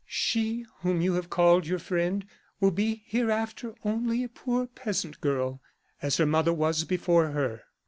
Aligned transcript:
She 0.07 0.65
whom 0.79 0.99
you 1.01 1.13
have 1.13 1.29
called 1.29 1.67
your 1.67 1.77
friend, 1.77 2.25
will 2.59 2.71
be, 2.71 3.03
hereafter, 3.05 3.75
only 3.85 4.23
a 4.23 4.29
poor 4.29 4.65
peasant 4.65 5.21
girl, 5.21 5.61
as 6.01 6.17
her 6.17 6.25
mother 6.25 6.53
was 6.55 6.85
before 6.85 7.27
her. 7.33 7.61